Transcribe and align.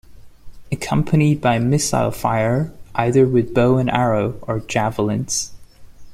Accompanied 0.71 1.41
by 1.41 1.59
missile 1.59 2.09
fire, 2.09 2.73
either 2.95 3.27
with 3.27 3.53
bow 3.53 3.77
and 3.77 3.87
arrow 3.91 4.39
or 4.41 4.59
javelins. 4.61 5.51